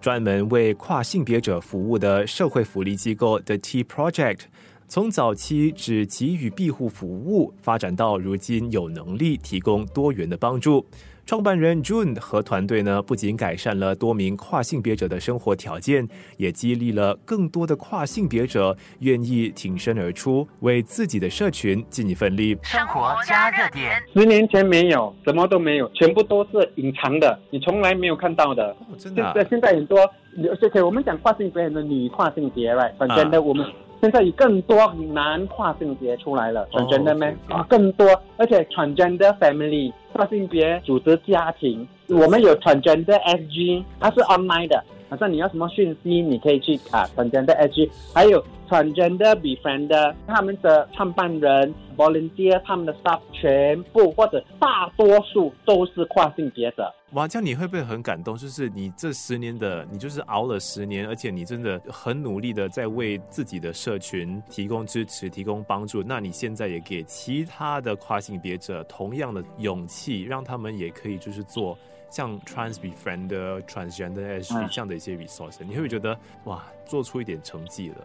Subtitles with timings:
[0.00, 4.42] 专门为跨性别者服务的社会福利机构 The Tea Project，
[4.90, 10.86] 从早期只给予庇护服务，发展到如今有能力提供多元的帮助。
[11.26, 22.56] 创办人 June 和团队呢，不仅改善了多名跨性别者的生活条件，也激励了更多的跨性别者愿意挺身而出，为自己的社群尽一份力。
[22.62, 28.74] 生活加热点，十年前没有，什么都没有，全部都是隐藏的，你从来没有看到的。
[28.96, 29.98] 真的，现在很多，
[30.62, 32.96] 而且我们讲跨性别的女跨性别，right？
[32.96, 33.66] 反正呢我们。
[34.00, 34.76] 现在有更多
[35.12, 38.06] 男跨性别出来了，transgender man 啊，更多，
[38.36, 51.72] 而且 transgender family 跨性别组织家庭，我们有 transgender SG，它是 online 的，好像你要什么讯息，你可以去啊 transgender SG，还有 transgender befriender，他们的创办人。
[51.98, 56.88] volunteer 他们的 staff 全部或者大多数都是跨性别者。
[57.10, 58.36] 哇，这样你会不会很感动？
[58.36, 66.00] 就是你这十年的，你就是熬了十年，而且你真的很努力的在为自己的社群提供支持、提供帮助。
[66.00, 71.76] 那你现在也给其他的跨性别者同样的勇气，让他们也可以就是做
[72.10, 73.28] 像 trans befriend、
[73.62, 75.58] transgender s 这样的一些 resource。
[75.60, 77.96] 你会不会觉得哇，做出一点成绩了？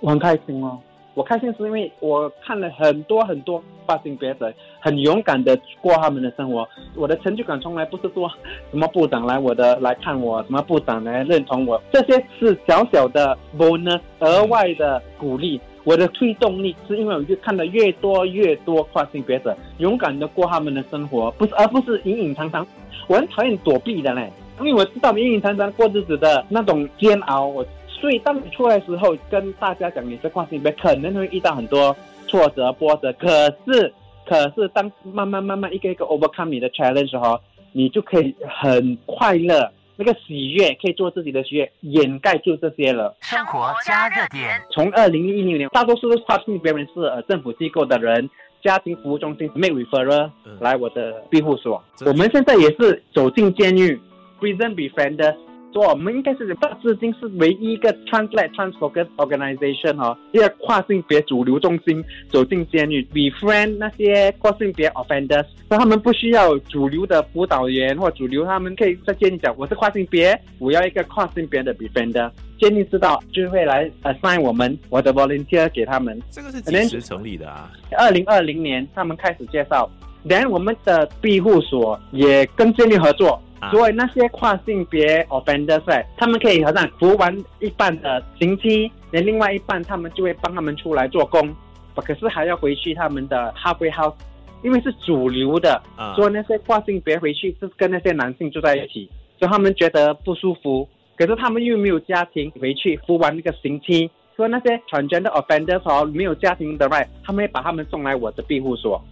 [0.00, 0.78] 我很开心哦。
[1.14, 6.68] 我开心是因为我看了很多很多跨性别者很勇敢的过他们的生活。
[6.94, 8.30] 我的成就感从来不是说
[8.70, 15.58] 什么部长来我的来看我，什么部长来认同我，这些是小小的 bonus 额外的鼓励。
[15.86, 22.66] 我的推动力是因为我就看到越多越多跨性别者勇敢的过他们的生活，不是而不是隐隐藏藏。
[23.06, 27.46] 我很讨厌躲避的嘞，因为我知道隐隐藏藏过日子的那种煎熬。
[27.46, 27.64] 我。
[27.98, 31.96] 所以，当你出来的时候，跟大家讲你是跨性别，可能会遇到很多
[32.28, 33.10] 挫折、波折。
[33.14, 33.28] 可
[33.66, 33.90] 是，
[34.26, 37.40] 可是当慢慢、慢慢一个一个 overcome 你的 challenge 时候，
[37.72, 43.16] 你就可以很快乐，那个喜悦可以做自己的喜悦，掩盖住这些了。
[43.20, 44.60] 生活加热点。
[44.70, 48.28] 从二零一六年，大多数都是跨性别人士，呃，政府机构的人、
[48.62, 50.30] 家庭服务中心 make referral
[50.60, 51.82] 来我的庇护所。
[52.04, 53.98] 我们现在也是走进监狱
[54.40, 55.34] ，prison befrienders。
[55.74, 76.18] 我们应该是大至今是唯一一个 translate transfer organization 哈，一个跨性别主流中心走进监狱，befriend 那些跨性别 offenders，那他们不需要主流的辅导员或主流，他们可以在监狱讲我是跨性别，我要一个跨性别的 befriender，监狱知道就会来 assign 我们我的 volunteer 给他们。
[76.30, 77.70] 这个是几时成立的啊？
[77.98, 79.90] 二零二零年他们开始介绍，
[80.22, 83.38] 连我们的庇护所也跟监狱合作。
[83.70, 91.54] 所以那些跨性别 offenders，他们可以好像服完一半的刑期，那另外一半他们就会帮他们出来做工，
[91.96, 94.14] 可是还要回去他们的 halfway house，
[94.62, 95.82] 因为是主流的，
[96.14, 109.02] 所以那些跨性别回去是跟那些男性住在一起，所以他们觉得不舒服，可是他们又没有家庭回去服完那个刑期，所以那些 transgender offenders 哦没有家庭的 right，他们会把他们送来我的庇护所。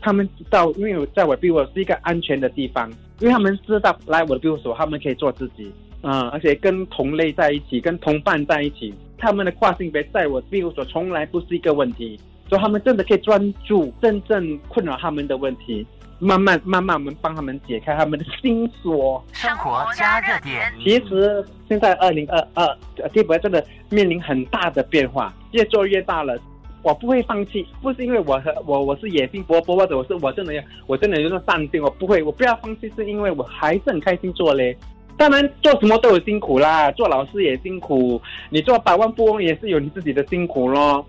[0.00, 5.72] 他们知道，因为在我庇护所是一个安全的地方，因为他们知道来我的庇护所，他们可以做自己，
[6.02, 12.18] 嗯，而且跟同类在一起，跟同伴在一起，他们的跨性别在我庇护所从来不是一个问题，
[12.48, 15.86] 所以他们真的可以专注真正困扰他们的问题，
[16.18, 19.22] 慢慢慢慢我们帮他们解开他们的心锁。
[19.32, 20.72] 生活加热点。
[20.82, 26.38] 其实现在二零二二，地博真的面临很大的变化，越做越大了。
[26.82, 34.76] 我不会放弃，不是因为我和我我是野心勃勃，或者我是我真的要我真的有点上进，我不会，我不要放弃，是因为我还是很开心做嘞。
[35.16, 41.04] 当然做什么都有辛苦啦，做老师也辛苦，你做百万富翁也是有你自己的辛苦咯。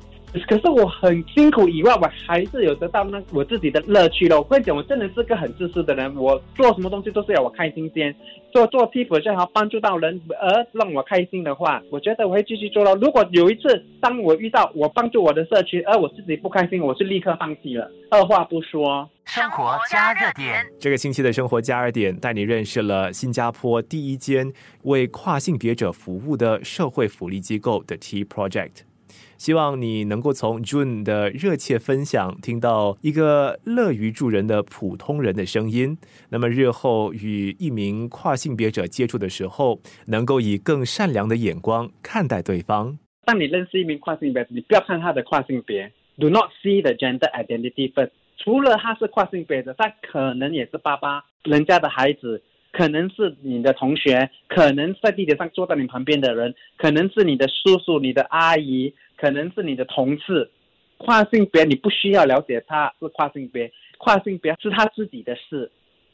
[0.48, 4.38] 可是我很辛苦以外，我还是有得到那我自己的乐趣了。
[4.38, 8.16] 我跟你讲，我真的是个很自私的人，我做什么东西都是要我开心先。
[8.52, 12.94] 做做替补最好帮助到人而让我开心的话，我觉得我会继续做了。
[12.96, 19.10] 如果有一次当我遇到我帮助我的社区，而我自己不开心，我是立刻放弃了，二话不说。
[19.26, 24.52] 生活加热点，这个星期的生活加热点带你认识了新加坡第一间
[24.84, 28.91] 为跨性别者服务的社会福利机构的 T Project。
[29.38, 35.98] 希望你能够从 June 的热切分享听到一个乐于助人的普通人的声音。
[36.30, 42.98] 那么日后与一名跨性别者接触的时候，能够以更善良的眼光看待对方。
[43.26, 48.12] 当你认识一名跨性别，你不要看他的跨性别，Do not see the gender identity first。
[48.38, 52.42] 除了他是跨性别的，他可能也是爸爸人家的孩子，
[52.72, 58.94] 可能是你的同学，可能在地铁上坐在你旁边的人，可能是你的叔叔、你的阿姨。
[59.18, 60.50] 可能是你的同事，
[60.98, 65.72] 跨性别你不需要了解他是跨性别，跨性别是他自己的事，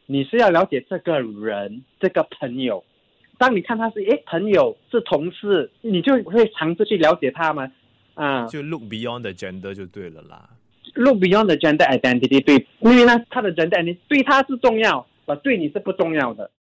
[0.07, 2.83] 你是要了解这个人这个朋友，
[3.37, 7.71] 当你看他是诶朋友是同事，你就会尝试去了解他嘛，
[8.15, 10.49] 啊，就 look beyond the gender 就对了啦。
[10.95, 16.49] look beyond the gender identity，对，因为呢，他的 gender identity 对他是重要，我，对你是不重要的。